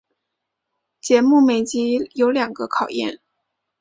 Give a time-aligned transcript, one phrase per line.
[0.99, 3.19] 节目每集有两个考验。